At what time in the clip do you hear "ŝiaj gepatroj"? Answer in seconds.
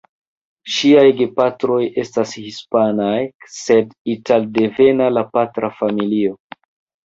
0.75-1.77